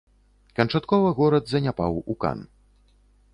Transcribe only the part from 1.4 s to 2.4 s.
заняпаў у